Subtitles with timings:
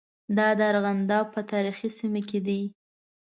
[0.37, 2.61] دا د ارغنداب په تاریخي سیمه کې دي.